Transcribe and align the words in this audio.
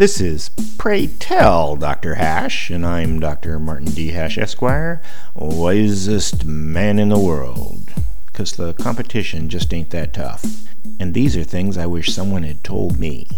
This 0.00 0.18
is 0.18 0.48
Pray 0.78 1.08
Tell 1.08 1.76
Dr. 1.76 2.14
Hash, 2.14 2.70
and 2.70 2.86
I'm 2.86 3.20
Dr. 3.20 3.58
Martin 3.58 3.90
D. 3.90 4.12
Hash, 4.12 4.38
Esquire, 4.38 5.02
wisest 5.34 6.46
man 6.46 6.98
in 6.98 7.10
the 7.10 7.18
world. 7.18 7.92
Because 8.24 8.52
the 8.52 8.72
competition 8.72 9.50
just 9.50 9.74
ain't 9.74 9.90
that 9.90 10.14
tough. 10.14 10.42
And 10.98 11.12
these 11.12 11.36
are 11.36 11.44
things 11.44 11.76
I 11.76 11.84
wish 11.84 12.14
someone 12.14 12.44
had 12.44 12.64
told 12.64 12.98
me. 12.98 13.28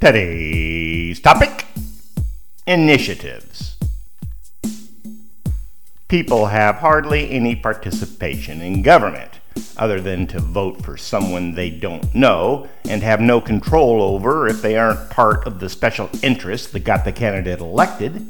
Today's 0.00 1.20
topic 1.20 1.66
Initiatives. 2.66 3.76
People 6.08 6.46
have 6.46 6.78
hardly 6.78 7.30
any 7.30 7.54
participation 7.54 8.60
in 8.60 8.82
government 8.82 9.38
other 9.78 10.00
than 10.00 10.26
to 10.28 10.40
vote 10.40 10.82
for 10.82 10.96
someone 10.96 11.54
they 11.54 11.70
don't 11.70 12.14
know 12.14 12.68
and 12.84 13.02
have 13.02 13.20
no 13.20 13.40
control 13.40 14.02
over 14.02 14.48
if 14.48 14.62
they 14.62 14.76
aren't 14.76 15.10
part 15.10 15.46
of 15.46 15.60
the 15.60 15.68
special 15.68 16.08
interest 16.22 16.72
that 16.72 16.80
got 16.80 17.04
the 17.04 17.12
candidate 17.12 17.60
elected. 17.60 18.26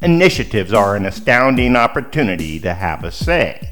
Initiatives 0.00 0.72
are 0.72 0.96
an 0.96 1.06
astounding 1.06 1.76
opportunity 1.76 2.60
to 2.60 2.74
have 2.74 3.04
a 3.04 3.10
say. 3.10 3.70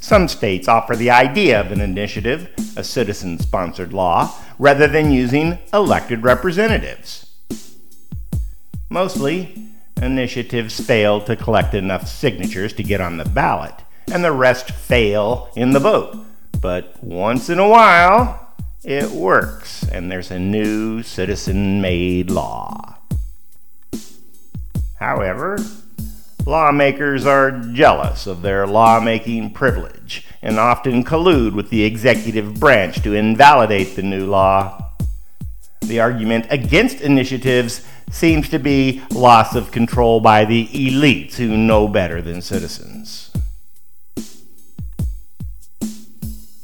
Some 0.00 0.28
states 0.28 0.66
offer 0.66 0.96
the 0.96 1.10
idea 1.10 1.60
of 1.60 1.70
an 1.70 1.80
initiative, 1.80 2.48
a 2.76 2.82
citizen 2.82 3.38
sponsored 3.38 3.92
law, 3.92 4.34
rather 4.58 4.88
than 4.88 5.12
using 5.12 5.58
elected 5.72 6.24
representatives. 6.24 7.26
Mostly, 8.88 9.68
initiatives 10.02 10.84
fail 10.84 11.20
to 11.20 11.36
collect 11.36 11.74
enough 11.74 12.08
signatures 12.08 12.72
to 12.72 12.82
get 12.82 13.00
on 13.00 13.18
the 13.18 13.24
ballot 13.24 13.74
and 14.12 14.24
the 14.24 14.32
rest 14.32 14.70
fail 14.70 15.50
in 15.56 15.72
the 15.72 15.80
vote. 15.80 16.16
But 16.60 17.02
once 17.02 17.48
in 17.48 17.58
a 17.58 17.68
while, 17.68 18.54
it 18.84 19.10
works, 19.10 19.82
and 19.88 20.10
there's 20.10 20.30
a 20.30 20.38
new 20.38 21.02
citizen 21.02 21.80
made 21.80 22.30
law. 22.30 22.96
However, 24.98 25.58
lawmakers 26.46 27.26
are 27.26 27.50
jealous 27.72 28.26
of 28.26 28.42
their 28.42 28.66
lawmaking 28.66 29.52
privilege 29.52 30.26
and 30.42 30.58
often 30.58 31.04
collude 31.04 31.54
with 31.54 31.70
the 31.70 31.84
executive 31.84 32.58
branch 32.60 33.02
to 33.02 33.14
invalidate 33.14 33.96
the 33.96 34.02
new 34.02 34.26
law. 34.26 34.92
The 35.82 36.00
argument 36.00 36.46
against 36.50 37.00
initiatives 37.00 37.86
seems 38.10 38.48
to 38.50 38.58
be 38.58 39.02
loss 39.10 39.54
of 39.54 39.70
control 39.70 40.20
by 40.20 40.44
the 40.44 40.66
elites 40.68 41.34
who 41.34 41.56
know 41.56 41.88
better 41.88 42.20
than 42.20 42.42
citizens. 42.42 43.30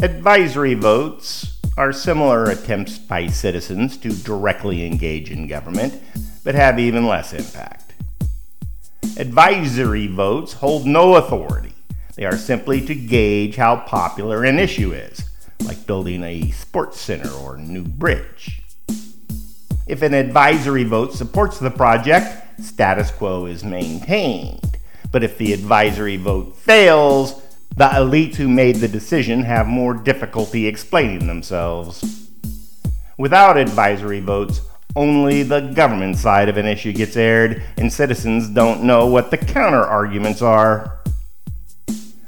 Advisory 0.06 0.74
votes 0.74 1.58
are 1.76 1.92
similar 1.92 2.44
attempts 2.44 2.96
by 2.96 3.26
citizens 3.26 3.96
to 3.96 4.12
directly 4.22 4.86
engage 4.86 5.32
in 5.32 5.48
government, 5.48 6.00
but 6.44 6.54
have 6.54 6.78
even 6.78 7.08
less 7.08 7.32
impact. 7.32 7.92
Advisory 9.16 10.06
votes 10.06 10.52
hold 10.52 10.86
no 10.86 11.16
authority. 11.16 11.74
They 12.14 12.24
are 12.24 12.36
simply 12.36 12.80
to 12.86 12.94
gauge 12.94 13.56
how 13.56 13.78
popular 13.78 14.44
an 14.44 14.60
issue 14.60 14.92
is, 14.92 15.28
like 15.64 15.88
building 15.88 16.22
a 16.22 16.52
sports 16.52 17.00
center 17.00 17.30
or 17.30 17.56
new 17.56 17.82
bridge. 17.82 18.62
If 19.88 20.02
an 20.02 20.14
advisory 20.14 20.84
vote 20.84 21.14
supports 21.14 21.58
the 21.58 21.72
project, 21.72 22.62
status 22.62 23.10
quo 23.10 23.46
is 23.46 23.64
maintained. 23.64 24.78
But 25.10 25.24
if 25.24 25.36
the 25.36 25.52
advisory 25.52 26.16
vote 26.16 26.54
fails, 26.54 27.42
the 27.76 27.88
elites 27.88 28.36
who 28.36 28.48
made 28.48 28.76
the 28.76 28.88
decision 28.88 29.42
have 29.42 29.66
more 29.66 29.92
difficulty 29.92 30.66
explaining 30.66 31.26
themselves. 31.26 32.30
Without 33.18 33.58
advisory 33.58 34.20
votes, 34.20 34.62
only 34.94 35.42
the 35.42 35.60
government 35.60 36.16
side 36.16 36.48
of 36.48 36.56
an 36.56 36.64
issue 36.64 36.92
gets 36.92 37.18
aired, 37.18 37.62
and 37.76 37.92
citizens 37.92 38.48
don't 38.48 38.82
know 38.82 39.06
what 39.06 39.30
the 39.30 39.36
counter 39.36 39.82
arguments 39.82 40.40
are. 40.40 41.00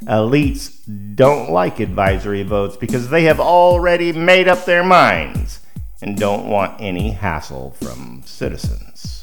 Elites 0.04 0.76
don't 1.14 1.50
like 1.50 1.80
advisory 1.80 2.42
votes 2.42 2.76
because 2.76 3.08
they 3.08 3.24
have 3.24 3.40
already 3.40 4.12
made 4.12 4.48
up 4.48 4.66
their 4.66 4.84
minds 4.84 5.60
and 6.02 6.18
don't 6.18 6.48
want 6.48 6.78
any 6.78 7.10
hassle 7.10 7.70
from 7.80 8.22
citizens. 8.26 9.17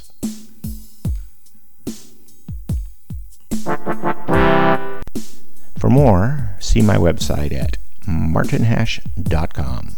More, 5.95 6.56
see 6.59 6.81
my 6.81 6.97
website 6.97 7.53
at 7.53 7.78
martinhash.com. 8.06 9.95